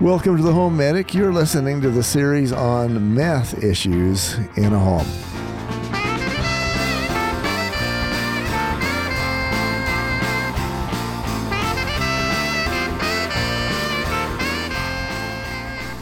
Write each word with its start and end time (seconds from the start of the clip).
Welcome 0.00 0.38
to 0.38 0.42
the 0.42 0.54
Home 0.54 0.78
Medic. 0.78 1.12
You're 1.12 1.30
listening 1.30 1.82
to 1.82 1.90
the 1.90 2.02
series 2.02 2.52
on 2.52 3.14
meth 3.14 3.62
issues 3.62 4.34
in 4.56 4.72
a 4.72 4.78
home. 4.78 5.06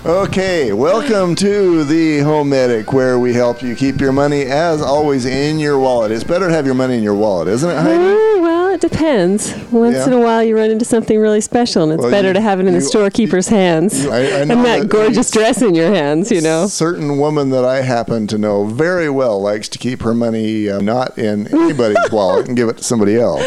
Okay, 0.06 0.72
welcome 0.72 1.34
to 1.34 1.82
the 1.82 2.20
Home 2.20 2.50
Medic, 2.50 2.92
where 2.92 3.18
we 3.18 3.34
help 3.34 3.62
you 3.62 3.74
keep 3.74 4.00
your 4.00 4.12
money, 4.12 4.42
as 4.42 4.80
always, 4.80 5.26
in 5.26 5.58
your 5.58 5.80
wallet. 5.80 6.12
It's 6.12 6.22
better 6.22 6.46
to 6.46 6.54
have 6.54 6.66
your 6.66 6.76
money 6.76 6.96
in 6.96 7.02
your 7.02 7.16
wallet, 7.16 7.48
isn't 7.48 7.68
it, 7.68 7.76
Heidi? 7.76 8.57
It 8.78 8.90
depends. 8.92 9.52
Once 9.72 9.96
Yeah. 9.96 10.06
in 10.06 10.12
a 10.12 10.20
while, 10.20 10.40
you 10.44 10.54
run 10.56 10.70
into 10.70 10.84
something 10.84 11.18
really 11.18 11.40
special, 11.40 11.82
and 11.82 11.92
it's 11.92 12.00
Well, 12.02 12.12
better 12.12 12.28
you- 12.28 12.34
to 12.34 12.40
have 12.40 12.60
it 12.60 12.66
in 12.66 12.74
you- 12.74 12.78
the 12.78 12.86
storekeeper's 12.86 13.48
hands 13.48 14.04
you- 14.04 14.10
I- 14.12 14.18
I 14.18 14.20
and 14.20 14.50
that, 14.52 14.62
that 14.82 14.88
gorgeous 14.88 15.32
dress 15.32 15.60
in 15.62 15.74
your 15.74 15.92
hands. 15.92 16.30
You 16.30 16.40
know. 16.42 16.68
certain 16.68 17.18
woman 17.18 17.50
that 17.50 17.64
I 17.64 17.80
happen 17.80 18.28
to 18.28 18.38
know 18.38 18.66
very 18.66 19.10
well 19.10 19.42
likes 19.42 19.68
to 19.70 19.78
keep 19.78 20.02
her 20.02 20.14
money 20.14 20.68
uh, 20.70 20.80
not 20.80 21.18
in 21.18 21.48
anybody's 21.52 21.96
wallet 22.12 22.46
and 22.46 22.56
give 22.56 22.68
it 22.68 22.76
to 22.76 22.84
somebody 22.84 23.16
else. 23.18 23.42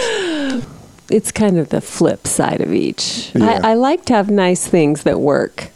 It's 1.09 1.31
kind 1.31 1.57
of 1.57 1.69
the 1.69 1.79
flip 1.79 2.27
side 2.27 2.59
of 2.59 2.73
each. 2.73 3.31
Yeah. 3.33 3.61
I, 3.63 3.71
I 3.71 3.73
like 3.75 4.03
to 4.07 4.13
have 4.13 4.29
nice 4.29 4.67
things 4.67 5.03
that 5.03 5.21
work. 5.21 5.69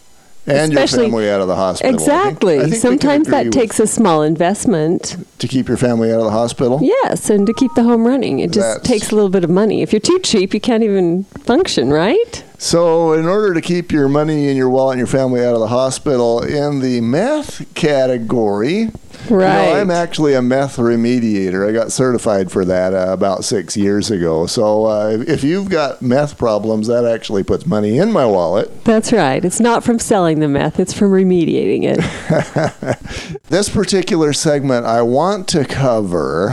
And 0.47 0.71
Especially, 0.73 1.03
your 1.05 1.09
family 1.11 1.29
out 1.31 1.41
of 1.41 1.47
the 1.47 1.55
hospital. 1.55 1.95
I 1.95 1.97
think- 1.97 2.07
Exactly. 2.07 2.59
I 2.59 2.63
think 2.69 2.75
Sometimes 2.75 3.27
that 3.29 3.51
takes 3.51 3.79
a 3.79 3.87
small 3.87 4.21
investment. 4.21 5.17
to 5.39 5.47
keep 5.47 5.67
your 5.67 5.77
family 5.77 6.11
out 6.11 6.19
of 6.19 6.25
the 6.25 6.31
hospital. 6.31 6.79
Yes, 6.81 7.29
and 7.29 7.47
to 7.47 7.53
keep 7.53 7.73
the 7.75 7.83
home 7.83 8.05
running, 8.05 8.39
it 8.39 8.51
just 8.51 8.67
That's- 8.67 8.87
takes 8.87 9.11
a 9.11 9.15
little 9.15 9.29
bit 9.29 9.43
of 9.43 9.49
money. 9.49 9.81
If 9.81 9.91
you're 9.91 9.99
too 9.99 10.19
cheap, 10.19 10.53
you 10.53 10.59
can't 10.59 10.83
even 10.83 11.25
function, 11.43 11.89
right? 11.91 12.43
So, 12.57 13.13
in 13.13 13.25
order 13.25 13.53
to 13.53 13.61
keep 13.61 13.91
your 13.91 14.07
money 14.07 14.47
in 14.49 14.55
your 14.55 14.69
wallet 14.69 14.93
and 14.93 14.99
your 14.99 15.07
family 15.07 15.43
out 15.43 15.53
of 15.55 15.59
the 15.59 15.67
hospital, 15.67 16.41
in 16.41 16.79
the 16.79 17.01
meth 17.01 17.65
category, 17.75 18.91
Right. 19.29 19.67
You 19.67 19.73
know, 19.73 19.81
I'm 19.81 19.91
actually 19.91 20.33
a 20.33 20.41
meth 20.41 20.77
remediator. 20.77 21.67
I 21.67 21.71
got 21.71 21.91
certified 21.91 22.51
for 22.51 22.65
that 22.65 22.93
uh, 22.93 23.07
about 23.11 23.43
six 23.43 23.75
years 23.75 24.11
ago. 24.11 24.45
So, 24.45 24.85
uh, 24.85 25.23
if 25.27 25.43
you've 25.43 25.69
got 25.69 26.01
meth 26.01 26.37
problems, 26.37 26.87
that 26.87 27.05
actually 27.05 27.43
puts 27.43 27.65
money 27.65 27.97
in 27.97 28.11
my 28.11 28.25
wallet. 28.25 28.83
That's 28.85 29.11
right. 29.11 29.43
It's 29.43 29.59
not 29.59 29.83
from 29.83 29.99
selling 29.99 30.39
the 30.39 30.47
meth; 30.47 30.79
it's 30.79 30.93
from 30.93 31.11
remediating 31.11 31.83
it. 31.83 33.35
This 33.47 33.69
particular 33.69 34.33
segment, 34.33 34.87
I 34.87 35.03
want 35.03 35.47
to 35.49 35.65
cover 35.65 36.49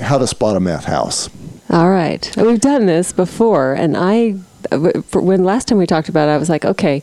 how 0.00 0.18
to 0.18 0.26
spot 0.26 0.56
a 0.56 0.60
meth 0.60 0.84
house. 0.84 1.28
All 1.68 1.90
right. 1.90 2.32
We've 2.36 2.60
done 2.60 2.86
this 2.86 3.12
before, 3.12 3.74
and 3.74 3.96
I, 3.96 4.30
when 4.70 5.42
last 5.42 5.66
time 5.66 5.78
we 5.78 5.86
talked 5.86 6.08
about 6.08 6.28
it, 6.28 6.32
I 6.32 6.38
was 6.38 6.48
like, 6.48 6.64
okay, 6.64 7.02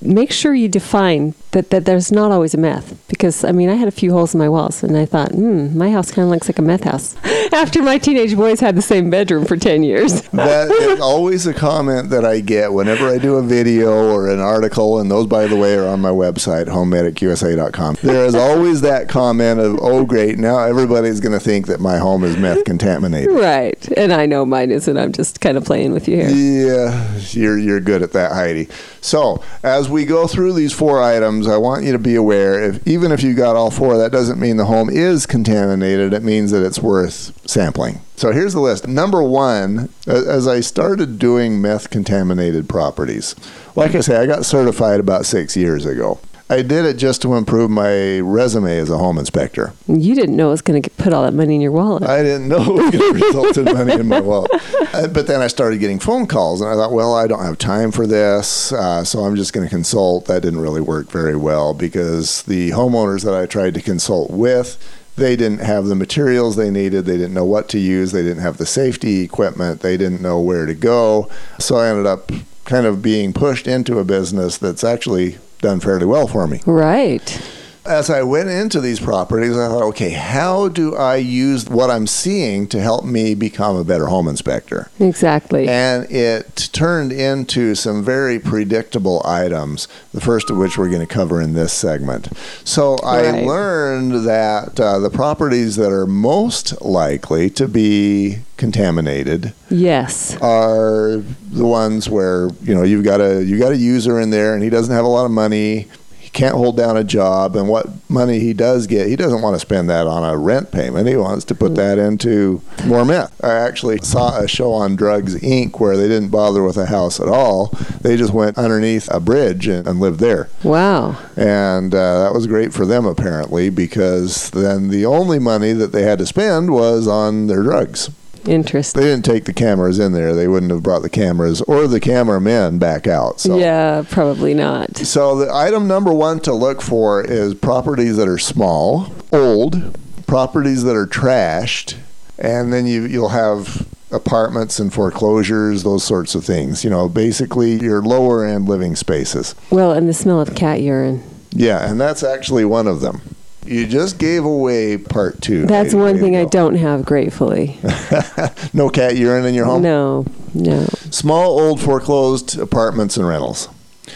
make 0.00 0.30
sure 0.30 0.54
you 0.54 0.68
define 0.68 1.34
that, 1.50 1.70
that 1.70 1.84
there's 1.84 2.12
not 2.12 2.30
always 2.30 2.54
a 2.54 2.58
meth. 2.58 2.94
Because, 3.08 3.42
I 3.42 3.52
mean, 3.52 3.68
I 3.68 3.74
had 3.74 3.88
a 3.88 3.92
few 3.92 4.12
holes 4.12 4.34
in 4.34 4.38
my 4.38 4.48
walls, 4.48 4.82
and 4.82 4.96
I 4.96 5.06
thought, 5.06 5.32
hmm, 5.32 5.76
my 5.76 5.90
house 5.90 6.10
kind 6.10 6.24
of 6.26 6.30
looks 6.30 6.48
like 6.48 6.58
a 6.58 6.62
meth 6.62 6.84
house. 6.84 7.16
After 7.52 7.82
my 7.82 7.98
teenage 7.98 8.36
boys 8.36 8.60
had 8.60 8.76
the 8.76 8.82
same 8.82 9.10
bedroom 9.10 9.44
for 9.44 9.56
10 9.56 9.82
years. 9.82 10.22
That 10.38 10.70
is 10.70 11.00
always 11.00 11.46
a 11.46 11.52
comment 11.54 12.10
that 12.10 12.24
I 12.24 12.40
get 12.40 12.72
whenever 12.72 13.08
I 13.08 13.18
do 13.18 13.36
a 13.36 13.42
video 13.42 14.12
or 14.12 14.28
an 14.30 14.38
article, 14.40 14.98
and 15.00 15.10
those, 15.10 15.26
by 15.26 15.46
the 15.46 15.56
way, 15.56 15.74
are 15.74 15.86
on 15.86 16.00
my 16.00 16.10
website, 16.10 16.66
homemedicusa.com. 16.66 17.96
There 18.02 18.24
is 18.24 18.34
always 18.34 18.80
that 18.82 19.08
comment 19.08 19.58
of, 19.60 19.78
oh, 19.80 20.04
great, 20.04 20.38
now 20.38 20.60
everybody's 20.60 21.20
going 21.20 21.32
to 21.32 21.40
think 21.40 21.66
that 21.66 21.80
my 21.80 21.98
home 21.98 22.24
is 22.24 22.36
meth 22.36 22.64
contaminated. 22.64 23.32
right. 23.34 23.88
And 23.96 24.12
I 24.12 24.26
know 24.26 24.44
mine 24.46 24.70
isn't. 24.70 24.96
I'm 24.96 25.12
just 25.12 25.40
kind 25.40 25.56
of 25.56 25.64
playing 25.64 25.92
with 25.92 26.06
you 26.08 26.16
here. 26.16 26.28
Yeah, 26.30 27.18
you're 27.30 27.58
you're 27.58 27.80
good 27.80 28.02
at 28.02 28.12
that, 28.12 28.32
Heidi. 28.32 28.68
So 29.08 29.42
as 29.62 29.88
we 29.88 30.04
go 30.04 30.26
through 30.26 30.52
these 30.52 30.74
four 30.74 31.02
items, 31.02 31.48
I 31.48 31.56
want 31.56 31.84
you 31.84 31.92
to 31.92 31.98
be 31.98 32.14
aware. 32.14 32.62
If 32.62 32.86
even 32.86 33.10
if 33.10 33.22
you 33.22 33.32
got 33.32 33.56
all 33.56 33.70
four, 33.70 33.96
that 33.96 34.12
doesn't 34.12 34.38
mean 34.38 34.58
the 34.58 34.66
home 34.66 34.90
is 34.90 35.24
contaminated. 35.24 36.12
It 36.12 36.22
means 36.22 36.50
that 36.50 36.64
it's 36.64 36.78
worth 36.78 37.32
sampling. 37.48 38.00
So 38.16 38.32
here's 38.32 38.52
the 38.52 38.60
list. 38.60 38.86
Number 38.86 39.22
one, 39.22 39.88
as 40.06 40.46
I 40.46 40.60
started 40.60 41.18
doing 41.18 41.60
meth 41.60 41.88
contaminated 41.88 42.68
properties, 42.68 43.34
like 43.76 43.94
I 43.94 44.00
say, 44.00 44.16
I 44.16 44.26
got 44.26 44.44
certified 44.44 45.00
about 45.00 45.24
six 45.24 45.56
years 45.56 45.86
ago. 45.86 46.20
I 46.50 46.62
did 46.62 46.86
it 46.86 46.96
just 46.96 47.20
to 47.22 47.34
improve 47.34 47.70
my 47.70 48.20
resume 48.20 48.78
as 48.78 48.88
a 48.88 48.96
home 48.96 49.18
inspector. 49.18 49.74
You 49.86 50.14
didn't 50.14 50.34
know 50.34 50.48
it 50.48 50.52
was 50.52 50.62
going 50.62 50.80
to 50.80 50.90
put 50.90 51.12
all 51.12 51.22
that 51.24 51.34
money 51.34 51.54
in 51.54 51.60
your 51.60 51.72
wallet. 51.72 52.04
I 52.04 52.22
didn't 52.22 52.48
know 52.48 52.62
it 52.62 52.82
was 52.82 52.90
going 52.90 53.14
to 53.18 53.26
result 53.26 53.58
in 53.58 53.64
money 53.66 53.92
in 53.92 54.08
my 54.08 54.20
wallet. 54.20 54.50
Uh, 54.94 55.08
but 55.08 55.26
then 55.26 55.42
I 55.42 55.48
started 55.48 55.78
getting 55.78 55.98
phone 55.98 56.26
calls, 56.26 56.62
and 56.62 56.70
I 56.70 56.74
thought, 56.74 56.92
well, 56.92 57.14
I 57.14 57.26
don't 57.26 57.44
have 57.44 57.58
time 57.58 57.92
for 57.92 58.06
this, 58.06 58.72
uh, 58.72 59.04
so 59.04 59.20
I'm 59.20 59.36
just 59.36 59.52
going 59.52 59.66
to 59.66 59.70
consult. 59.70 60.24
That 60.24 60.40
didn't 60.40 60.60
really 60.60 60.80
work 60.80 61.10
very 61.10 61.36
well 61.36 61.74
because 61.74 62.42
the 62.44 62.70
homeowners 62.70 63.24
that 63.24 63.34
I 63.34 63.44
tried 63.44 63.74
to 63.74 63.82
consult 63.82 64.30
with, 64.30 64.78
they 65.16 65.36
didn't 65.36 65.60
have 65.60 65.84
the 65.84 65.94
materials 65.94 66.56
they 66.56 66.70
needed. 66.70 67.04
They 67.04 67.18
didn't 67.18 67.34
know 67.34 67.44
what 67.44 67.68
to 67.70 67.78
use. 67.78 68.12
They 68.12 68.22
didn't 68.22 68.42
have 68.42 68.56
the 68.56 68.66
safety 68.66 69.20
equipment. 69.20 69.80
They 69.80 69.98
didn't 69.98 70.22
know 70.22 70.40
where 70.40 70.64
to 70.64 70.74
go. 70.74 71.28
So 71.58 71.76
I 71.76 71.88
ended 71.88 72.06
up 72.06 72.32
kind 72.64 72.86
of 72.86 73.02
being 73.02 73.34
pushed 73.34 73.66
into 73.66 73.98
a 73.98 74.04
business 74.04 74.56
that's 74.56 74.84
actually 74.84 75.36
done 75.58 75.80
fairly 75.80 76.06
well 76.06 76.26
for 76.26 76.46
me 76.46 76.60
right. 76.66 77.40
As 77.84 78.10
I 78.10 78.22
went 78.22 78.48
into 78.48 78.80
these 78.80 79.00
properties, 79.00 79.56
I 79.56 79.68
thought, 79.68 79.82
okay, 79.84 80.10
how 80.10 80.68
do 80.68 80.94
I 80.94 81.16
use 81.16 81.68
what 81.68 81.90
I'm 81.90 82.06
seeing 82.06 82.66
to 82.68 82.80
help 82.80 83.04
me 83.04 83.34
become 83.34 83.76
a 83.76 83.84
better 83.84 84.06
home 84.06 84.28
inspector? 84.28 84.90
Exactly. 85.00 85.68
And 85.68 86.10
it 86.10 86.68
turned 86.72 87.12
into 87.12 87.74
some 87.74 88.04
very 88.04 88.38
predictable 88.38 89.22
items, 89.24 89.88
the 90.12 90.20
first 90.20 90.50
of 90.50 90.56
which 90.56 90.76
we're 90.76 90.90
going 90.90 91.06
to 91.06 91.12
cover 91.12 91.40
in 91.40 91.54
this 91.54 91.72
segment. 91.72 92.28
So 92.64 92.96
I 93.02 93.42
learned 93.42 94.26
that 94.26 94.78
uh, 94.78 94.98
the 94.98 95.10
properties 95.10 95.76
that 95.76 95.92
are 95.92 96.06
most 96.06 96.80
likely 96.82 97.50
to 97.50 97.68
be 97.68 98.38
contaminated 98.56 99.54
yes. 99.70 100.36
are 100.42 101.18
the 101.50 101.64
ones 101.64 102.10
where 102.10 102.48
you 102.62 102.74
know 102.74 102.82
you've 102.82 103.04
got 103.04 103.20
a 103.20 103.42
you 103.44 103.58
got 103.58 103.72
a 103.72 103.76
user 103.76 104.20
in 104.20 104.30
there 104.30 104.52
and 104.52 104.62
he 104.62 104.68
doesn't 104.68 104.94
have 104.94 105.04
a 105.04 105.08
lot 105.08 105.24
of 105.24 105.30
money 105.30 105.86
he 106.28 106.32
can't 106.32 106.54
hold 106.54 106.76
down 106.76 106.94
a 106.94 107.04
job 107.04 107.56
and 107.56 107.68
what 107.68 107.86
money 108.10 108.38
he 108.38 108.52
does 108.52 108.86
get 108.86 109.08
he 109.08 109.16
doesn't 109.16 109.40
want 109.40 109.54
to 109.54 109.60
spend 109.60 109.88
that 109.88 110.06
on 110.06 110.28
a 110.28 110.36
rent 110.36 110.70
payment. 110.70 111.08
He 111.08 111.16
wants 111.16 111.46
to 111.46 111.54
put 111.54 111.74
that 111.76 111.98
into 111.98 112.60
more 112.84 113.04
meth 113.06 113.42
i 113.42 113.54
actually 113.54 113.98
saw 113.98 114.38
a 114.38 114.46
show 114.46 114.72
on 114.72 114.94
Drugs 114.94 115.36
Inc. 115.36 115.80
where 115.80 115.96
they 115.96 116.06
didn't 116.06 116.28
bother 116.28 116.62
with 116.62 116.76
a 116.76 116.86
house 116.86 117.18
at 117.18 117.28
all. 117.28 117.68
They 118.02 118.16
just 118.16 118.34
went 118.34 118.58
underneath 118.58 119.08
a 119.10 119.20
bridge 119.20 119.66
and, 119.66 119.86
and 119.86 120.00
lived 120.00 120.20
there. 120.20 120.50
Wow. 120.62 121.16
and 121.34 121.94
uh, 121.94 122.24
that 122.24 122.34
was 122.34 122.46
great 122.46 122.74
for 122.74 122.84
them 122.84 123.06
apparently 123.06 123.70
because 123.70 124.50
then 124.50 124.88
the 124.88 125.06
only 125.06 125.38
money 125.38 125.72
that 125.72 125.92
they 125.92 126.02
had 126.02 126.18
to 126.18 126.26
spend 126.26 126.70
was 126.70 127.08
on 127.08 127.46
their 127.46 127.62
drugs 127.62 128.10
Interesting. 128.46 129.00
they 129.00 129.08
didn't 129.08 129.24
take 129.24 129.44
the 129.44 129.52
cameras 129.52 129.98
in 129.98 130.12
there. 130.12 130.34
They 130.34 130.48
wouldn't 130.48 130.72
have 130.72 130.82
brought 130.82 131.02
the 131.02 131.10
cameras 131.10 131.60
or 131.62 131.86
the 131.86 132.00
cameramen 132.00 132.78
back 132.78 133.06
out. 133.06 133.40
So. 133.40 133.58
Yeah, 133.58 134.04
probably 134.08 134.54
not. 134.54 134.96
So 134.98 135.36
the 135.36 135.52
item 135.52 135.88
number 135.88 136.12
one 136.12 136.40
to 136.40 136.52
look 136.52 136.82
for 136.82 137.24
is 137.24 137.54
properties 137.54 138.16
that 138.16 138.28
are 138.28 138.38
small, 138.38 139.12
old, 139.32 139.98
properties 140.26 140.84
that 140.84 140.94
are 140.96 141.06
trashed, 141.06 141.96
and 142.38 142.72
then 142.72 142.86
you 142.86 143.04
you'll 143.04 143.30
have 143.30 143.86
apartments 144.10 144.78
and 144.78 144.92
foreclosures, 144.92 145.82
those 145.82 146.04
sorts 146.04 146.34
of 146.34 146.44
things. 146.44 146.84
You 146.84 146.90
know, 146.90 147.08
basically 147.08 147.80
your 147.80 148.02
lower 148.02 148.44
end 148.44 148.68
living 148.68 148.96
spaces. 148.96 149.54
Well, 149.70 149.92
and 149.92 150.08
the 150.08 150.14
smell 150.14 150.40
of 150.40 150.54
cat 150.54 150.80
urine. 150.80 151.22
Yeah, 151.50 151.90
and 151.90 152.00
that's 152.00 152.22
actually 152.22 152.64
one 152.64 152.86
of 152.86 153.00
them. 153.00 153.22
You 153.68 153.86
just 153.86 154.18
gave 154.18 154.44
away 154.44 154.96
part 154.96 155.42
two. 155.42 155.66
That's 155.66 155.94
one 155.94 156.18
thing 156.18 156.36
I 156.36 156.44
don't 156.46 156.76
have, 156.76 157.04
gratefully. 157.04 157.78
no 158.72 158.88
cat 158.88 159.16
urine 159.16 159.44
in 159.44 159.54
your 159.54 159.66
home. 159.66 159.82
No, 159.82 160.24
no. 160.54 160.86
Small, 161.10 161.60
old, 161.60 161.80
foreclosed 161.80 162.58
apartments 162.58 163.16
and 163.16 163.28
rentals. 163.28 163.68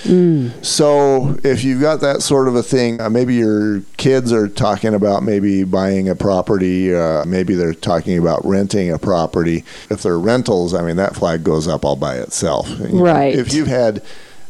Mm. 0.05 0.65
So, 0.65 1.38
if 1.44 1.65
you've 1.65 1.81
got 1.81 2.00
that 2.00 2.23
sort 2.23 2.49
of 2.49 2.55
a 2.56 2.62
thing, 2.62 3.00
uh, 3.00 3.11
maybe 3.11 3.35
your 3.35 3.82
kids 3.99 4.32
are 4.32 4.49
talking 4.49 4.94
about 4.94 5.23
maybe 5.23 5.65
buying 5.65 6.09
a 6.09 6.15
property, 6.17 6.94
uh, 6.94 7.25
maybe 7.27 7.55
they're 7.55 7.75
talking 7.75 8.19
about 8.19 8.44
renting 8.44 8.91
a 8.91 8.99
property. 8.99 9.65
If 9.91 10.03
they're 10.03 10.19
rentals, 10.19 10.75
I 10.75 10.82
mean, 10.82 10.97
that 10.97 11.15
flag 11.15 11.44
goes 11.44 11.69
up 11.69 11.85
all 11.85 11.97
by 11.97 12.17
itself. 12.17 12.69
You 12.81 12.88
know, 12.88 13.03
Right. 13.03 13.35
If 13.35 13.53
you've 13.53 13.69
had 13.69 14.03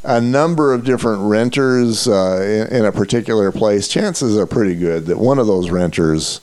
a 0.04 0.20
number 0.20 0.72
of 0.74 0.84
different 0.84 1.22
renters 1.22 2.08
uh, 2.08 2.66
in, 2.70 2.78
in 2.78 2.84
a 2.84 2.92
particular 2.92 3.52
place, 3.52 3.88
chances 3.88 4.36
are 4.36 4.46
pretty 4.46 4.74
good 4.74 5.06
that 5.06 5.18
one 5.18 5.38
of 5.38 5.46
those 5.46 5.70
renters 5.70 6.40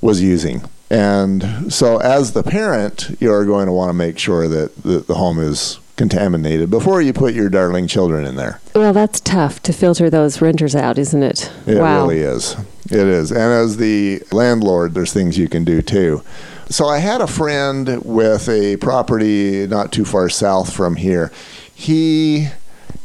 was 0.00 0.22
using. 0.22 0.62
And 0.90 1.72
so, 1.72 1.98
as 1.98 2.32
the 2.32 2.42
parent, 2.42 3.16
you're 3.18 3.46
going 3.46 3.66
to 3.66 3.72
want 3.72 3.88
to 3.88 3.94
make 3.94 4.18
sure 4.18 4.46
that 4.48 4.82
the, 4.82 4.98
the 4.98 5.14
home 5.14 5.38
is 5.38 5.78
contaminated 5.96 6.70
before 6.70 7.00
you 7.00 7.12
put 7.12 7.34
your 7.34 7.48
darling 7.48 7.86
children 7.86 8.26
in 8.26 8.36
there. 8.36 8.60
Well, 8.74 8.92
that's 8.92 9.20
tough 9.20 9.62
to 9.62 9.72
filter 9.72 10.10
those 10.10 10.40
renters 10.42 10.74
out, 10.74 10.98
isn't 10.98 11.22
it? 11.22 11.50
It 11.66 11.78
wow. 11.78 12.02
really 12.02 12.18
is. 12.18 12.56
It 12.86 13.06
is. 13.06 13.30
And 13.30 13.40
as 13.40 13.76
the 13.76 14.22
landlord, 14.32 14.94
there's 14.94 15.12
things 15.12 15.38
you 15.38 15.48
can 15.48 15.64
do 15.64 15.80
too. 15.80 16.22
So 16.68 16.86
I 16.86 16.98
had 16.98 17.20
a 17.20 17.26
friend 17.26 18.02
with 18.04 18.48
a 18.48 18.76
property 18.78 19.66
not 19.66 19.92
too 19.92 20.04
far 20.04 20.28
south 20.28 20.72
from 20.72 20.96
here. 20.96 21.30
He 21.74 22.48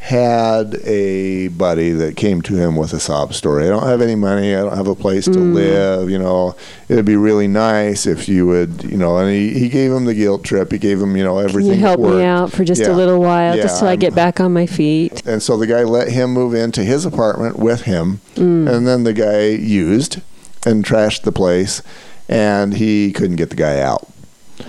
had 0.08 0.76
a 0.86 1.50
buddy 1.50 1.92
that 1.92 2.16
came 2.16 2.42
to 2.42 2.56
him 2.56 2.78
with 2.78 2.94
a 2.94 3.00
sob 3.00 3.34
story. 3.34 3.66
I 3.66 3.70
don't 3.70 3.86
have 3.86 4.02
any 4.02 4.16
money. 4.16 4.56
I 4.56 4.62
don't 4.62 4.78
have 4.78 4.88
a 4.88 4.96
place 4.96 5.26
to 5.26 5.32
Mm. 5.32 5.54
live. 5.54 6.10
You 6.10 6.18
know, 6.18 6.56
it'd 6.88 7.04
be 7.04 7.18
really 7.18 7.50
nice 7.50 8.06
if 8.06 8.30
you 8.30 8.48
would, 8.48 8.84
you 8.84 8.96
know. 8.98 9.18
And 9.18 9.30
he, 9.30 9.60
he 9.60 9.68
gave 9.68 9.92
him 9.92 10.06
the 10.06 10.14
guilt 10.14 10.46
trip. 10.46 10.72
He 10.72 10.78
gave 10.78 11.02
him, 11.02 11.18
you 11.18 11.26
know, 11.26 11.36
Can 11.36 11.50
everything. 11.50 11.74
you 11.74 11.80
help 11.80 12.00
me 12.00 12.24
out 12.24 12.54
for 12.54 12.64
just 12.64 12.82
Yeah. 12.82 12.92
a 12.92 12.96
little 12.96 13.20
while, 13.20 13.56
Yeah, 13.58 13.64
just 13.64 13.80
till 13.80 13.88
I 13.90 13.92
I'm- 13.92 14.00
get 14.00 14.16
back 14.16 14.40
on 14.40 14.54
my 14.54 14.66
feet? 14.66 15.22
And 15.26 15.44
so 15.44 15.58
the 15.58 15.68
guy 15.68 15.84
let 15.84 16.08
him 16.10 16.32
move 16.32 16.54
into 16.56 16.86
his 16.86 17.04
apartment 17.04 17.60
with 17.60 17.82
him, 17.82 18.22
Mm. 18.38 18.70
and 18.74 18.88
then 18.88 19.04
the 19.04 19.14
guy 19.14 19.42
used 19.50 20.22
and 20.66 20.86
trashed 20.86 21.24
the 21.24 21.34
place, 21.34 21.82
and 22.30 22.76
he 22.76 23.12
couldn't 23.12 23.36
get 23.36 23.50
the 23.50 23.56
guy 23.58 23.82
out. 23.82 24.08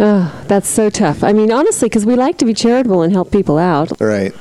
Oh, 0.00 0.32
that's 0.49 0.69
so 0.69 0.91
tough. 0.91 1.25
I 1.25 1.32
mean, 1.32 1.50
honestly, 1.50 1.88
because 1.88 2.05
we 2.05 2.14
like 2.14 2.37
to 2.38 2.44
be 2.44 2.52
charitable 2.55 3.02
and 3.02 3.12
help 3.12 3.31
people 3.31 3.56
out. 3.56 3.91
Right. 4.00 4.32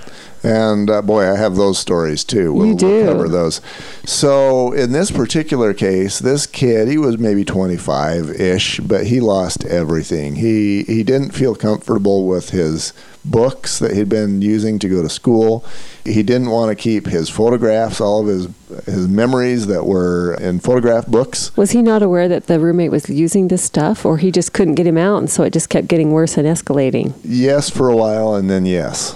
And 0.47 0.89
uh, 0.89 1.01
boy, 1.01 1.29
I 1.29 1.35
have 1.35 1.55
those 1.57 1.77
stories 1.77 2.23
too. 2.23 2.53
We'll, 2.53 2.67
You 2.67 2.75
do. 2.75 2.88
we'll 2.88 3.13
cover 3.13 3.27
those. 3.27 3.59
So, 4.05 4.71
in 4.71 4.94
this 4.94 5.11
particular 5.11 5.73
case, 5.73 6.19
this 6.19 6.45
kid, 6.45 6.88
he 6.88 6.97
was 6.97 7.17
maybe 7.17 7.44
25 7.44 8.29
ish, 8.29 8.79
but 8.79 9.07
he 9.07 9.19
lost 9.19 9.65
everything. 9.65 10.35
He, 10.38 10.83
he 10.83 11.03
didn't 11.03 11.31
feel 11.31 11.53
comfortable 11.55 12.27
with 12.27 12.51
his 12.51 12.94
books 13.25 13.79
that 13.79 13.91
he'd 13.94 14.07
been 14.07 14.41
using 14.41 14.79
to 14.79 14.88
go 14.88 15.01
to 15.01 15.09
school. 15.09 15.65
He 16.05 16.23
didn't 16.23 16.50
want 16.50 16.69
to 16.69 16.81
keep 16.81 17.07
his 17.07 17.29
photographs, 17.29 18.00
all 18.00 18.21
of 18.21 18.27
his, 18.27 18.47
his 18.85 19.05
memories 19.09 19.67
that 19.67 19.85
were 19.85 20.35
in 20.35 20.61
photograph 20.61 21.07
books. 21.07 21.55
Was 21.57 21.71
he 21.71 21.81
not 21.81 22.01
aware 22.01 22.29
that 22.29 22.47
the 22.47 22.57
roommate 22.57 22.91
was 22.91 23.09
using 23.09 23.50
this 23.50 23.63
stuff, 23.63 24.05
or 24.05 24.17
he 24.17 24.31
just 24.31 24.53
couldn't 24.53 24.75
get 24.75 24.88
him 24.88 24.97
out, 24.97 25.17
and 25.17 25.29
so 25.29 25.43
it 25.43 25.51
just 25.51 25.67
kept 25.69 25.89
getting 25.89 26.13
worse 26.13 26.38
and 26.38 26.47
escalating? 26.47 27.13
Yes, 27.25 27.69
for 27.69 27.89
a 27.89 27.95
while, 27.97 28.33
and 28.35 28.50
then 28.50 28.65
yes. 28.65 29.13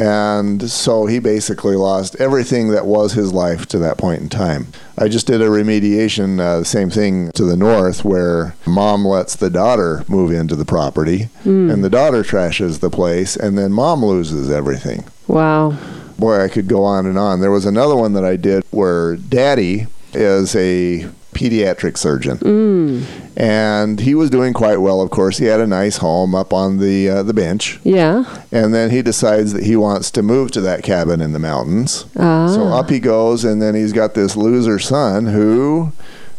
And 0.00 0.70
so 0.70 1.04
he 1.04 1.18
basically 1.18 1.76
lost 1.76 2.16
everything 2.18 2.70
that 2.70 2.86
was 2.86 3.12
his 3.12 3.34
life 3.34 3.66
to 3.66 3.78
that 3.80 3.98
point 3.98 4.22
in 4.22 4.30
time. 4.30 4.68
I 4.96 5.08
just 5.08 5.26
did 5.26 5.42
a 5.42 5.48
remediation, 5.48 6.40
uh, 6.40 6.60
the 6.60 6.64
same 6.64 6.88
thing 6.88 7.30
to 7.32 7.44
the 7.44 7.56
north, 7.56 8.02
where 8.02 8.54
mom 8.66 9.04
lets 9.04 9.36
the 9.36 9.50
daughter 9.50 10.02
move 10.08 10.32
into 10.32 10.56
the 10.56 10.64
property, 10.64 11.28
and 11.44 11.84
the 11.84 11.90
daughter 11.90 12.22
trashes 12.22 12.80
the 12.80 12.88
place, 12.88 13.36
and 13.36 13.58
then 13.58 13.72
mom 13.72 14.02
loses 14.02 14.50
everything. 14.50 15.04
Wow. 15.28 15.76
Boy, 16.18 16.44
I 16.44 16.48
could 16.48 16.66
go 16.66 16.82
on 16.82 17.04
and 17.04 17.18
on. 17.18 17.40
There 17.40 17.50
was 17.50 17.66
another 17.66 17.96
one 17.96 18.14
that 18.14 18.24
I 18.24 18.36
did 18.36 18.64
where 18.70 19.16
daddy 19.16 19.86
is 20.14 20.56
a 20.56 21.08
pediatric 21.40 21.96
surgeon. 21.96 23.06
And 23.36 24.00
he 24.00 24.14
was 24.14 24.28
doing 24.30 24.52
quite 24.52 24.78
well, 24.78 25.00
of 25.00 25.10
course. 25.10 25.38
He 25.38 25.46
had 25.46 25.60
a 25.60 25.66
nice 25.66 25.98
home 25.98 26.34
up 26.34 26.52
on 26.52 26.78
the 26.78 27.08
uh, 27.08 27.22
the 27.22 27.32
bench. 27.32 27.80
Yeah. 27.82 28.24
And 28.52 28.74
then 28.74 28.90
he 28.90 29.00
decides 29.02 29.52
that 29.54 29.64
he 29.64 29.76
wants 29.76 30.10
to 30.12 30.22
move 30.22 30.50
to 30.52 30.60
that 30.60 30.82
cabin 30.82 31.20
in 31.20 31.32
the 31.32 31.38
mountains. 31.38 32.04
Ah. 32.16 32.48
So 32.48 32.64
up 32.64 32.90
he 32.90 33.00
goes, 33.00 33.44
and 33.44 33.62
then 33.62 33.74
he's 33.74 33.92
got 33.92 34.14
this 34.14 34.36
loser 34.36 34.78
son 34.78 35.26
who 35.26 35.92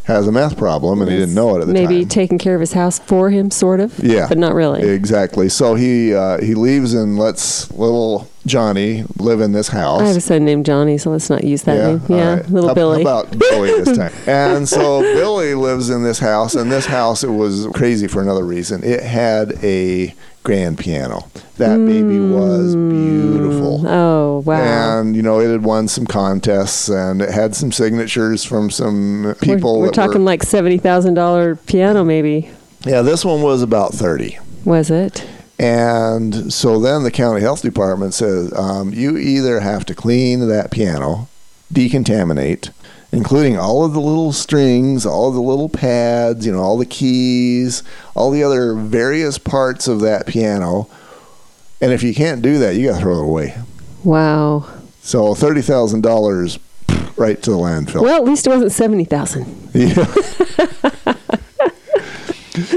has 0.04 0.28
a 0.28 0.32
meth 0.32 0.58
problem, 0.58 1.02
and 1.02 1.10
he 1.10 1.18
didn't 1.18 1.36
know 1.36 1.56
it 1.56 1.62
at 1.62 1.68
the 1.68 1.74
Maybe 1.74 2.00
time. 2.02 2.10
taking 2.10 2.38
care 2.40 2.56
of 2.56 2.60
his 2.60 2.74
house 2.74 3.00
for 3.00 3.30
him, 3.30 3.50
sort 3.52 3.80
of. 3.80 3.98
Yeah. 4.00 4.28
But 4.28 4.38
not 4.38 4.54
really. 4.54 4.82
Exactly. 4.82 5.48
So 5.50 5.76
he 5.76 6.14
uh, 6.14 6.40
he 6.42 6.54
leaves 6.54 6.94
and 6.94 7.18
lets 7.18 7.72
little 7.72 8.28
Johnny 8.46 9.04
live 9.18 9.42
in 9.42 9.52
this 9.52 9.68
house. 9.68 10.02
I 10.02 10.08
have 10.08 10.18
a 10.18 10.22
son 10.22 10.46
named 10.46 10.66
Johnny, 10.66 10.98
so 10.98 11.12
let's 11.12 11.30
not 11.30 11.44
use 11.44 11.64
that 11.64 11.78
name. 11.78 12.18
Yeah, 12.18 12.36
right. 12.36 12.50
little 12.50 12.70
How- 12.70 12.76
Billy. 12.76 13.04
How 13.04 13.22
about 13.22 13.38
Billy 13.38 13.70
this 13.84 13.98
time? 13.98 14.14
and 14.28 14.68
so 14.68 15.02
Billy 15.02 15.54
lives 15.54 15.90
in 15.90 16.04
this 16.04 16.20
house, 16.20 16.56
and 16.56 16.72
this 16.72 16.86
house 16.86 17.24
it 17.24 17.30
was 17.30 17.68
crazy 17.74 18.08
for 18.08 18.22
another 18.22 18.46
reason. 18.46 18.84
It 18.84 19.02
had 19.04 19.54
a 19.64 20.16
grand 20.44 20.80
piano. 20.80 21.28
That 21.58 21.78
baby 21.78 22.20
was 22.20 22.76
mm. 22.76 22.90
beautiful. 22.90 23.88
oh, 23.88 24.40
wow. 24.40 25.00
And 25.00 25.16
you 25.16 25.22
know, 25.22 25.40
it 25.40 25.52
had 25.52 25.64
won 25.64 25.88
some 25.88 26.08
contests, 26.08 26.90
and 26.90 27.22
it 27.22 27.30
had 27.30 27.56
some 27.56 27.72
signatures 27.72 28.44
from 28.44 28.72
some 28.72 29.36
people. 29.42 29.80
we're 29.80 29.88
we're 29.88 29.92
talking 29.92 30.22
were, 30.22 30.26
like 30.26 30.42
$70,000 30.42 31.66
piano, 31.68 32.04
maybe. 32.04 32.50
yeah, 32.86 33.04
this 33.04 33.24
one 33.24 33.42
was 33.42 33.62
about 33.62 33.94
thirty. 33.94 34.40
Was 34.66 34.90
it? 34.90 35.26
And 35.62 36.52
so 36.52 36.80
then 36.80 37.04
the 37.04 37.12
county 37.12 37.42
health 37.42 37.62
department 37.62 38.16
says 38.16 38.52
um, 38.58 38.92
you 38.96 39.16
either 39.16 39.60
have 39.60 39.86
to 39.86 39.96
clean 39.96 40.48
that 40.48 40.72
piano, 40.72 41.30
decontaminate, 41.72 42.72
including 43.12 43.60
all 43.60 43.86
of 43.86 43.94
the 43.94 44.02
little 44.02 44.34
strings, 44.34 45.06
all 45.06 45.30
of 45.30 45.36
the 45.36 45.42
little 45.42 45.70
pads, 45.70 46.48
you 46.48 46.52
know, 46.52 46.62
all 46.62 46.80
the 46.80 46.86
keys, 46.88 47.84
all 48.16 48.32
the 48.32 48.44
other 48.44 48.74
various 48.74 49.38
parts 49.38 49.88
of 49.88 50.00
that 50.02 50.26
piano. 50.26 50.90
And 51.80 51.92
if 51.94 52.02
you 52.02 52.16
can't 52.16 52.42
do 52.42 52.58
that, 52.58 52.76
you 52.76 52.88
got 52.90 52.96
to 52.96 53.02
throw 53.02 53.20
it 53.20 53.24
away. 53.24 53.56
Wow. 54.04 54.66
So 55.04 55.36
thirty 55.36 55.62
thousand 55.62 56.02
dollars 56.02 56.58
right 57.18 57.42
to 57.44 57.52
the 57.52 57.58
landfill. 57.58 58.02
Well, 58.02 58.16
at 58.16 58.24
least 58.24 58.48
it 58.48 58.50
wasn't 58.50 58.72
70000 58.72 59.70
Yeah. 59.74 60.06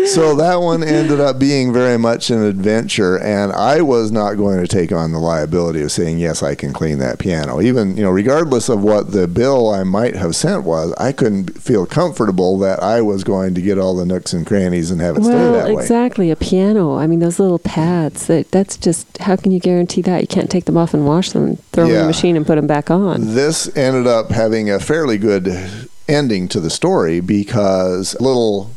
so 0.06 0.35
that 0.37 0.56
one 0.56 0.83
ended 0.83 1.21
up 1.21 1.39
being 1.39 1.73
very 1.73 1.99
much 1.99 2.31
an 2.31 2.43
adventure, 2.43 3.19
and 3.19 3.53
I 3.53 3.81
was 3.83 4.12
not 4.12 4.35
going 4.35 4.61
to 4.61 4.67
take 4.67 4.93
on 4.93 5.12
the 5.12 5.19
liability 5.19 5.83
of 5.83 5.93
saying 5.93 6.19
yes, 6.19 6.43
I 6.43 6.55
can 6.55 6.73
clean 6.73 6.99
that 6.99 7.19
piano. 7.19 7.61
Even 7.61 7.97
you 7.97 8.03
know, 8.03 8.11
regardless 8.11 8.69
of 8.69 8.83
what 8.83 9.12
the 9.12 9.27
bill 9.27 9.71
I 9.71 9.85
might 9.85 10.17
have 10.17 10.37
sent 10.37 10.65
was, 10.65 10.93
I 10.95 11.12
couldn't 11.12 11.61
feel 11.61 11.87
comfortable 11.87 12.59
that 12.59 12.83
I 12.83 13.01
was 13.01 13.25
going 13.25 13.55
to 13.55 13.62
get 13.62 13.79
all 13.79 13.97
the 13.97 14.06
nooks 14.06 14.33
and 14.33 14.47
crannies 14.47 14.91
and 14.91 15.01
have 15.01 15.17
it 15.17 15.25
stay 15.25 15.33
that 15.33 15.67
way. 15.69 15.83
exactly. 15.83 16.31
A 16.31 16.37
piano. 16.37 16.97
I 16.97 17.07
mean, 17.07 17.21
those 17.21 17.39
little 17.39 17.59
pads. 17.59 18.27
That 18.27 18.50
that's 18.50 18.77
just. 18.77 19.19
How 19.19 19.37
can 19.37 19.53
you 19.53 19.61
guarantee 19.61 20.03
that 20.03 20.21
you 20.21 20.27
can't 20.27 20.50
take 20.50 20.65
them 20.67 20.77
off 20.77 20.93
and 20.93 21.07
wash 21.07 21.31
them, 21.31 21.45
and 21.45 21.65
throw 21.73 21.85
them 21.85 21.95
in 21.95 22.00
the 22.03 22.07
machine 22.07 22.37
and 22.37 22.47
put 22.47 22.57
them 22.57 22.67
back 22.67 22.91
on? 22.91 23.35
This 23.35 23.75
ended 23.77 24.07
up 24.07 24.31
having 24.31 24.71
a 24.71 24.79
fairly 24.79 25.19
good 25.19 25.49
ending 26.09 26.49
to 26.49 26.61
the 26.61 26.71
story 26.71 27.21
because 27.21 28.15
little 28.21 28.71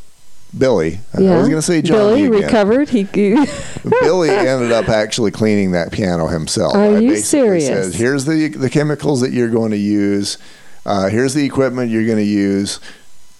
Billy, 0.55 0.99
I 1.13 1.21
yeah. 1.21 1.37
was 1.37 1.47
going 1.47 1.59
to 1.59 1.61
say 1.61 1.81
Johnny 1.81 2.27
Billy 2.27 2.41
recovered. 2.43 2.89
He. 2.89 3.03
Billy 4.01 4.29
ended 4.31 4.71
up 4.71 4.89
actually 4.89 5.31
cleaning 5.31 5.71
that 5.71 5.91
piano 5.91 6.27
himself. 6.27 6.73
Are 6.75 6.95
I 6.95 6.99
you 6.99 7.17
serious? 7.17 7.67
Said, 7.67 7.99
Here's 7.99 8.25
the 8.25 8.49
the 8.49 8.69
chemicals 8.69 9.21
that 9.21 9.31
you're 9.31 9.49
going 9.49 9.71
to 9.71 9.77
use. 9.77 10.37
Uh, 10.85 11.09
here's 11.09 11.33
the 11.33 11.45
equipment 11.45 11.91
you're 11.91 12.05
going 12.05 12.17
to 12.17 12.23
use. 12.23 12.79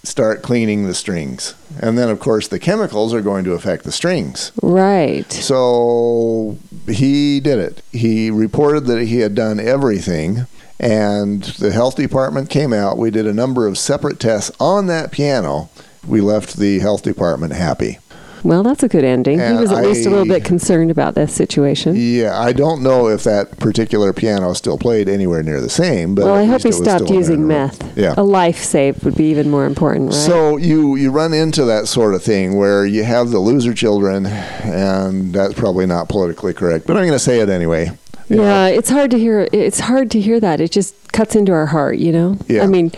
Start 0.03 0.41
cleaning 0.41 0.85
the 0.85 0.93
strings, 0.93 1.53
and 1.81 1.97
then 1.97 2.09
of 2.09 2.19
course 2.19 2.47
the 2.47 2.59
chemicals 2.59 3.13
are 3.13 3.21
going 3.21 3.43
to 3.45 3.53
affect 3.53 3.83
the 3.83 3.91
strings. 3.91 4.51
right. 4.61 5.29
So 5.31 6.57
he 6.87 7.39
did 7.39 7.59
it. 7.59 7.81
He 7.91 8.31
reported 8.31 8.85
that 8.85 9.01
he 9.01 9.19
had 9.19 9.35
done 9.35 9.59
everything, 9.59 10.45
and 10.79 11.43
the 11.43 11.71
health 11.71 11.95
department 11.95 12.49
came 12.49 12.71
out. 12.71 12.97
We 12.97 13.11
did 13.11 13.25
a 13.27 13.33
number 13.33 13.67
of 13.67 13.77
separate 13.77 14.19
tests 14.19 14.51
on 14.59 14.87
that 14.87 15.11
piano. 15.11 15.69
We 16.07 16.21
left 16.21 16.57
the 16.57 16.79
health 16.79 17.03
department 17.03 17.53
happy. 17.53 17.99
Well, 18.43 18.63
that's 18.63 18.83
a 18.83 18.87
good 18.87 19.03
ending. 19.03 19.39
he 19.39 19.53
was 19.53 19.71
at 19.71 19.83
least 19.83 20.05
a 20.05 20.09
little 20.09 20.25
bit 20.25 20.43
concerned 20.43 20.91
about 20.91 21.15
this 21.15 21.33
situation. 21.33 21.95
Yeah, 21.97 22.39
I 22.39 22.53
don't 22.53 22.81
know 22.83 23.09
if 23.09 23.23
that 23.23 23.57
particular 23.59 24.13
piano 24.13 24.53
still 24.53 24.77
played 24.77 25.09
anywhere 25.09 25.43
near 25.43 25.59
the 25.59 25.69
same. 25.69 26.15
But 26.15 26.25
well, 26.25 26.35
I 26.35 26.45
hope 26.45 26.63
he 26.63 26.71
stopped 26.71 27.09
using 27.09 27.47
meth. 27.47 27.97
Yeah. 27.97 28.13
A 28.15 28.23
life 28.23 28.59
save 28.59 29.03
would 29.03 29.15
be 29.15 29.25
even 29.31 29.49
more 29.49 29.65
important, 29.65 30.11
right? 30.11 30.15
So 30.15 30.57
you 30.57 30.95
you 30.95 31.11
run 31.11 31.33
into 31.33 31.65
that 31.65 31.87
sort 31.87 32.13
of 32.13 32.23
thing 32.23 32.55
where 32.55 32.85
you 32.85 33.03
have 33.03 33.31
the 33.31 33.39
loser 33.39 33.73
children, 33.73 34.25
and 34.27 35.33
that's 35.33 35.53
probably 35.53 35.85
not 35.85 36.07
politically 36.07 36.53
correct, 36.53 36.87
but 36.87 36.95
I'm 36.95 37.03
going 37.03 37.13
to 37.13 37.19
say 37.19 37.39
it 37.39 37.49
anyway. 37.49 37.91
You 38.29 38.37
know, 38.37 38.43
yeah, 38.43 38.67
it's 38.67 38.89
hard 38.89 39.11
to 39.11 39.19
hear. 39.19 39.47
It's 39.51 39.79
hard 39.79 40.11
to 40.11 40.21
hear 40.21 40.39
that. 40.39 40.61
It 40.61 40.71
just 40.71 41.11
cuts 41.11 41.35
into 41.35 41.53
our 41.53 41.65
heart, 41.65 41.97
you 41.97 42.11
know. 42.11 42.37
Yeah. 42.47 42.63
I 42.63 42.67
mean, 42.67 42.91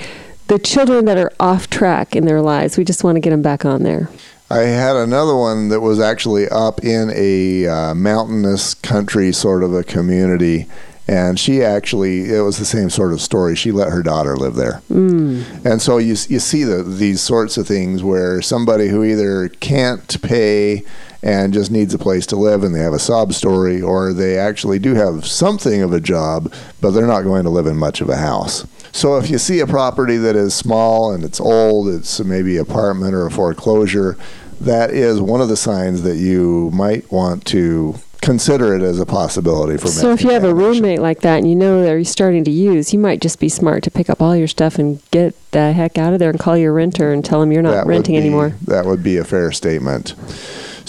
the 0.50 0.60
children 0.60 1.06
that 1.06 1.18
are 1.18 1.32
off 1.40 1.70
track 1.70 2.16
in 2.16 2.26
their 2.26 2.42
lives, 2.42 2.78
we 2.78 2.84
just 2.84 3.04
want 3.04 3.16
to 3.16 3.20
get 3.20 3.30
them 3.30 3.42
back 3.42 3.66
on 3.66 3.84
there. 3.84 4.10
I 4.50 4.62
had 4.62 4.96
another 4.96 5.36
one 5.36 5.70
that 5.70 5.80
was 5.80 6.00
actually 6.00 6.50
up 6.50 6.84
in 6.84 7.12
a 7.16 7.68
uh, 7.68 7.94
mountainous 7.94 8.74
country 8.74 9.32
sort 9.32 9.64
of 9.64 9.74
a 9.74 9.84
community. 9.84 10.66
And 11.08 11.40
she 11.40 11.64
actually, 11.64 12.32
it 12.32 12.42
was 12.42 12.58
the 12.58 12.66
same 12.66 12.90
sort 12.90 13.14
of 13.14 13.22
story. 13.22 13.56
She 13.56 13.72
let 13.72 13.92
her 13.92 14.04
daughter 14.04 14.36
live 14.36 14.56
there. 14.56 14.82
Mm. 14.92 15.66
And 15.66 15.82
so 15.82 15.98
you, 15.98 16.10
you 16.10 16.40
see 16.40 16.64
the, 16.64 16.84
these 16.84 17.22
sorts 17.22 17.58
of 17.58 17.68
things 17.68 18.04
where 18.04 18.42
somebody 18.42 18.90
who 18.90 19.04
either 19.04 19.50
can't 19.50 20.22
pay 20.22 20.84
and 21.22 21.54
just 21.54 21.72
needs 21.72 21.94
a 21.94 22.00
place 22.00 22.26
to 22.28 22.36
live 22.36 22.64
and 22.64 22.74
they 22.74 22.80
have 22.80 22.94
a 22.94 23.00
sob 23.00 23.34
story, 23.34 23.82
or 23.82 24.14
they 24.14 24.38
actually 24.38 24.80
do 24.80 24.96
have 24.96 25.26
something 25.26 25.82
of 25.82 25.94
a 25.94 26.00
job, 26.00 26.54
but 26.80 26.92
they're 26.92 27.08
not 27.08 27.24
going 27.24 27.44
to 27.44 27.50
live 27.50 27.68
in 27.68 27.76
much 27.76 28.02
of 28.02 28.10
a 28.10 28.18
house. 28.18 28.66
So 28.92 29.18
if 29.18 29.30
you 29.30 29.38
see 29.38 29.60
a 29.60 29.68
property 29.68 30.18
that 30.18 30.36
is 30.36 30.54
small 30.54 31.12
and 31.14 31.24
it's 31.24 31.40
old, 31.40 31.88
it's 31.90 32.20
maybe 32.20 32.58
apartment 32.58 33.14
or 33.14 33.26
a 33.26 33.32
foreclosure, 33.32 34.18
that 34.60 34.92
is 34.92 35.22
one 35.22 35.42
of 35.42 35.50
the 35.50 35.58
signs 35.58 36.02
that 36.04 36.18
you 36.18 36.70
might 36.74 37.12
want 37.12 37.46
to 37.46 37.96
consider 38.22 38.76
it 38.76 38.82
as 38.82 39.00
a 39.00 39.06
possibility 39.06 39.78
for 39.78 39.86
me. 39.88 39.94
So 39.94 40.12
if 40.12 40.24
you 40.24 40.32
have 40.32 40.44
a 40.44 40.54
roommate 40.54 41.00
like 41.00 41.22
that 41.22 41.38
and 41.38 41.50
you 41.50 41.56
know 41.56 41.82
they're 41.82 42.04
starting 42.04 42.44
to 42.44 42.52
use, 42.52 42.92
you 42.92 43.00
might 43.00 43.22
just 43.22 43.40
be 43.40 43.48
smart 43.48 43.84
to 43.84 43.92
pick 43.92 44.10
up 44.10 44.22
all 44.22 44.36
your 44.36 44.48
stuff 44.48 44.78
and 44.78 45.02
get 45.12 45.34
the 45.52 45.72
heck 45.72 45.98
out 45.98 46.12
of 46.14 46.20
there 46.20 46.30
and 46.30 46.40
call 46.40 46.58
your 46.58 46.74
renter 46.74 47.14
and 47.14 47.24
tell 47.24 47.40
them 47.40 47.52
you're 47.52 47.62
not 47.62 47.72
That 47.72 47.86
renting 47.86 48.16
be- 48.16 48.20
anymore. 48.20 48.56
That 48.66 48.86
would 48.86 49.04
be 49.04 49.18
a 49.18 49.24
fair 49.24 49.52
statement. 49.54 50.16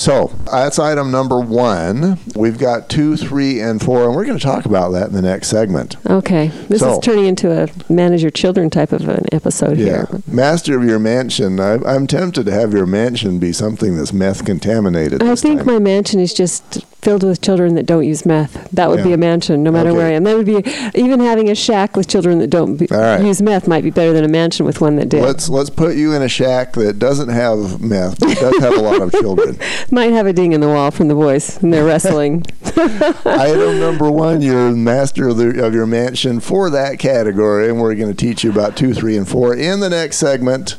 So 0.00 0.33
that's 0.50 0.78
item 0.78 1.11
number 1.11 1.38
one. 1.40 2.19
We've 2.35 2.57
got 2.57 2.88
two, 2.88 3.19
three, 3.19 3.61
and 3.61 3.83
four, 3.83 4.07
and 4.07 4.16
we're 4.16 4.25
going 4.25 4.38
to 4.38 4.42
talk 4.42 4.64
about 4.64 4.92
that 4.92 5.09
in 5.09 5.12
the 5.12 5.21
next 5.21 5.49
segment. 5.49 5.97
Okay. 6.09 6.50
This 6.71 6.80
So- 6.80 6.95
is 6.95 6.99
turning 7.00 7.26
into 7.26 7.52
a 7.52 7.69
manage 7.92 8.23
your 8.23 8.30
children 8.30 8.71
type 8.71 8.92
of 8.92 9.07
an 9.11 9.26
episode 9.30 9.76
Yeah. 9.76 9.85
here. 9.85 10.09
Master 10.26 10.78
of 10.78 10.85
your 10.85 10.99
mansion. 10.99 11.61
I, 11.61 11.75
I'm 11.85 12.07
tempted 12.07 12.47
to 12.47 12.50
have 12.50 12.73
your 12.73 12.87
mansion 12.87 13.38
be 13.38 13.52
something 13.52 13.95
that's 13.95 14.11
meth 14.11 14.47
contaminated. 14.47 15.23
I 15.23 15.35
think 15.35 15.59
time. 15.59 15.66
my 15.66 15.78
mansion 15.78 16.19
is 16.19 16.33
just 16.33 16.83
filled 17.02 17.23
with 17.23 17.40
children 17.40 17.75
that 17.75 17.87
don't 17.87 18.04
use 18.04 18.26
meth. 18.26 18.71
That 18.71 18.90
would 18.90 19.02
be 19.02 19.12
a 19.12 19.16
mansion, 19.16 19.62
no 19.62 19.71
matter 19.71 19.90
Okay. 19.90 19.99
where 19.99 20.07
I 20.07 20.12
am. 20.12 20.25
That 20.25 20.37
would 20.37 20.47
be 20.47 20.62
even 20.95 21.21
having 21.21 21.49
a 21.50 21.54
shack 21.54 21.97
with 21.97 22.09
children 22.09 22.38
that 22.40 22.49
don't 22.50 22.76
be, 22.76 22.87
right. 22.90 23.23
use 23.23 23.40
meth 23.40 23.66
might 23.66 23.85
be 23.85 23.90
better 23.90 24.12
than 24.12 24.25
a 24.25 24.28
mansion 24.28 24.66
with 24.66 24.80
one 24.80 24.97
that 24.97 25.09
did. 25.09 25.23
Let's 25.23 25.49
let's 25.49 25.71
put 25.71 25.97
you 25.97 26.12
in 26.12 26.23
a 26.23 26.28
shack 26.28 26.73
that 26.75 26.99
doesn't 26.99 27.28
have 27.28 27.80
meth, 27.80 28.21
but 28.21 28.37
does 28.38 28.59
have 28.59 28.75
a 28.75 28.83
lot 28.83 29.00
of 29.00 29.12
children. 29.12 29.59
might 29.90 30.12
have 30.12 30.26
a 30.26 30.33
ding 30.33 30.52
in 30.52 30.61
the 30.61 30.69
wall 30.69 30.90
from 30.90 31.09
the 31.09 31.14
boys 31.14 31.62
and 31.62 31.73
they're 31.73 31.85
wrestling. 31.85 32.45
Item 32.76 33.80
number 33.80 34.11
one, 34.11 34.42
you're 34.42 34.71
master 34.73 35.28
of, 35.28 35.37
the, 35.37 35.64
of 35.64 35.75
your 35.75 35.87
mansion 35.87 36.40
for 36.40 36.71
that 36.71 36.99
category, 36.99 37.69
and 37.69 37.80
we're 37.80 37.95
going 37.95 38.11
to 38.11 38.16
teach 38.16 38.45
you 38.45 38.50
about 38.50 38.76
two, 38.76 38.95
three, 38.95 39.16
and 39.16 39.28
four 39.28 39.54
in 39.54 39.80
the 39.80 39.90
next 39.90 40.16
segment. 40.19 40.76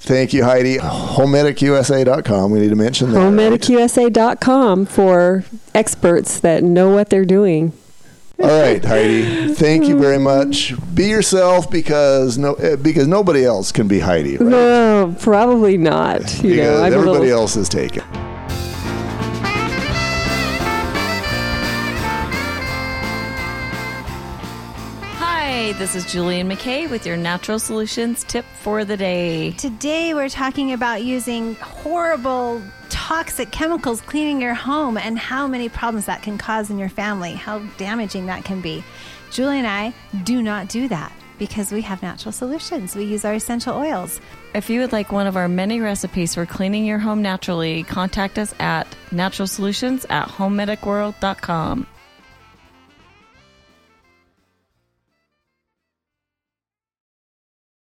Thank 0.00 0.32
you, 0.32 0.44
Heidi. 0.44 0.78
HomemedicUSA.com. 0.78 2.50
We 2.50 2.60
need 2.60 2.68
to 2.70 2.76
mention 2.76 3.12
that. 3.12 3.18
right? 3.18 3.24
For 4.86 5.44
experts 5.74 6.40
that 6.40 6.62
know 6.62 6.90
what 6.90 7.10
they're 7.10 7.24
doing. 7.24 7.72
All 8.38 8.48
right, 8.48 8.84
Heidi. 8.84 9.54
Thank 9.54 9.86
you 9.86 9.98
very 9.98 10.18
much. 10.18 10.74
Be 10.94 11.06
yourself 11.06 11.70
because 11.70 12.36
no 12.36 12.52
eh, 12.54 12.76
because 12.76 13.06
nobody 13.06 13.44
else 13.44 13.72
can 13.72 13.88
be 13.88 13.98
Heidi. 13.98 14.36
Right? 14.36 14.48
No, 14.48 15.16
probably 15.20 15.78
not. 15.78 16.20
You 16.42 16.50
because 16.50 16.78
know, 16.78 16.84
I'm 16.84 16.92
everybody 16.92 17.20
little, 17.20 17.40
else 17.40 17.56
is 17.56 17.68
taken. 17.70 18.02
This 25.78 25.94
is 25.94 26.10
Julian 26.10 26.48
McKay 26.48 26.88
with 26.88 27.04
your 27.04 27.18
Natural 27.18 27.58
Solutions 27.58 28.24
tip 28.24 28.46
for 28.60 28.86
the 28.86 28.96
day. 28.96 29.50
Today, 29.52 30.14
we're 30.14 30.30
talking 30.30 30.72
about 30.72 31.04
using 31.04 31.54
horrible, 31.56 32.62
toxic 32.88 33.50
chemicals 33.50 34.00
cleaning 34.00 34.40
your 34.40 34.54
home 34.54 34.96
and 34.96 35.18
how 35.18 35.46
many 35.46 35.68
problems 35.68 36.06
that 36.06 36.22
can 36.22 36.38
cause 36.38 36.70
in 36.70 36.78
your 36.78 36.88
family, 36.88 37.32
how 37.32 37.58
damaging 37.76 38.24
that 38.26 38.42
can 38.42 38.62
be. 38.62 38.82
Julie 39.30 39.58
and 39.58 39.66
I 39.66 39.92
do 40.24 40.40
not 40.40 40.68
do 40.68 40.88
that 40.88 41.12
because 41.38 41.70
we 41.70 41.82
have 41.82 42.02
natural 42.02 42.32
solutions. 42.32 42.96
We 42.96 43.04
use 43.04 43.26
our 43.26 43.34
essential 43.34 43.76
oils. 43.76 44.18
If 44.54 44.70
you 44.70 44.80
would 44.80 44.92
like 44.92 45.12
one 45.12 45.26
of 45.26 45.36
our 45.36 45.48
many 45.48 45.80
recipes 45.80 46.34
for 46.34 46.46
cleaning 46.46 46.86
your 46.86 46.98
home 46.98 47.20
naturally, 47.20 47.82
contact 47.82 48.38
us 48.38 48.54
at 48.58 48.86
naturalsolutions 49.10 50.06
at 50.08 50.28
homemedicworld.com. 50.28 51.86